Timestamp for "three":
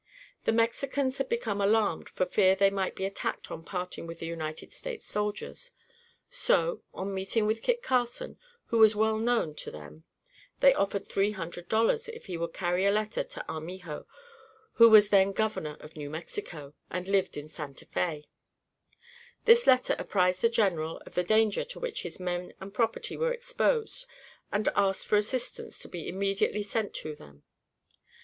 11.07-11.33